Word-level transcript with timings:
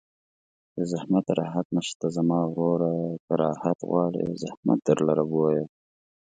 بې 0.73 0.83
زحمته 0.91 1.31
راحت 1.39 1.67
نشته 1.77 2.05
زما 2.17 2.39
وروره 2.47 2.93
که 3.25 3.33
راحت 3.43 3.77
غواړې 3.89 4.23
زحمت 4.41 4.79
در 4.87 4.99
لره 5.07 5.23
بویه 5.31 5.63